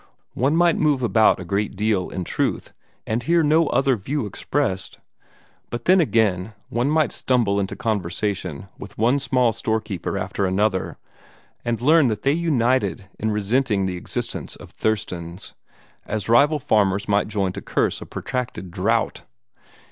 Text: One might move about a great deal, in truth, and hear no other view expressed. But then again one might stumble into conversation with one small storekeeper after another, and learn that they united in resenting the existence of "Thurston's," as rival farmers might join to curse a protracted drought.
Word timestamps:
One 0.33 0.55
might 0.55 0.79
move 0.79 1.03
about 1.03 1.39
a 1.39 1.45
great 1.45 1.75
deal, 1.75 2.09
in 2.09 2.23
truth, 2.23 2.73
and 3.05 3.21
hear 3.21 3.43
no 3.43 3.67
other 3.67 3.95
view 3.95 4.25
expressed. 4.25 4.97
But 5.69 5.85
then 5.85 6.01
again 6.01 6.55
one 6.69 6.89
might 6.89 7.11
stumble 7.11 7.59
into 7.59 7.75
conversation 7.75 8.67
with 8.79 8.97
one 8.97 9.19
small 9.19 9.51
storekeeper 9.53 10.17
after 10.17 10.47
another, 10.47 10.97
and 11.63 11.79
learn 11.79 12.07
that 12.07 12.23
they 12.23 12.31
united 12.31 13.09
in 13.19 13.29
resenting 13.29 13.85
the 13.85 13.95
existence 13.97 14.55
of 14.55 14.71
"Thurston's," 14.71 15.53
as 16.07 16.27
rival 16.27 16.57
farmers 16.57 17.07
might 17.07 17.27
join 17.27 17.51
to 17.51 17.61
curse 17.61 18.01
a 18.01 18.07
protracted 18.07 18.71
drought. 18.71 19.21